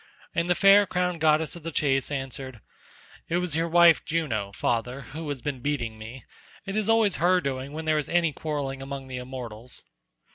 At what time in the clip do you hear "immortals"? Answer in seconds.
9.17-9.83